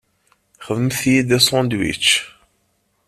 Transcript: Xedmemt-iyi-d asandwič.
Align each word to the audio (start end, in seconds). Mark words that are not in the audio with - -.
Xedmemt-iyi-d 0.65 1.29
asandwič. 1.37 2.05